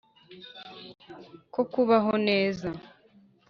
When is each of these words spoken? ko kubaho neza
ko 1.53 1.61
kubaho 1.71 2.13
neza 2.27 2.69